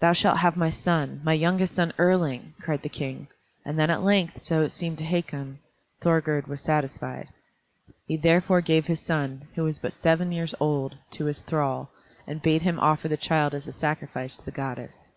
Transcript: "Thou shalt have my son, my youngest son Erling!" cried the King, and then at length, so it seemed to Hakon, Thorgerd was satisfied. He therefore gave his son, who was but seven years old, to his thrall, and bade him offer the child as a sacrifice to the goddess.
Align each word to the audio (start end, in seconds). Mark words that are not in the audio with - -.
"Thou 0.00 0.12
shalt 0.12 0.38
have 0.38 0.56
my 0.56 0.70
son, 0.70 1.20
my 1.22 1.32
youngest 1.32 1.76
son 1.76 1.92
Erling!" 1.98 2.54
cried 2.60 2.82
the 2.82 2.88
King, 2.88 3.28
and 3.64 3.78
then 3.78 3.90
at 3.90 4.02
length, 4.02 4.42
so 4.42 4.62
it 4.62 4.72
seemed 4.72 4.98
to 4.98 5.04
Hakon, 5.04 5.60
Thorgerd 6.02 6.48
was 6.48 6.60
satisfied. 6.60 7.28
He 8.08 8.16
therefore 8.16 8.60
gave 8.60 8.86
his 8.88 8.98
son, 8.98 9.46
who 9.54 9.62
was 9.62 9.78
but 9.78 9.92
seven 9.94 10.32
years 10.32 10.52
old, 10.58 10.96
to 11.12 11.26
his 11.26 11.42
thrall, 11.42 11.92
and 12.26 12.42
bade 12.42 12.62
him 12.62 12.80
offer 12.80 13.06
the 13.06 13.16
child 13.16 13.54
as 13.54 13.68
a 13.68 13.72
sacrifice 13.72 14.36
to 14.36 14.44
the 14.44 14.50
goddess. 14.50 15.12